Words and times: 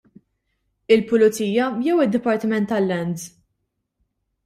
Il-Pulizija 0.95 1.67
jew 1.89 2.01
id-Dipartiment 2.07 2.69
tal-Lands? 2.75 3.31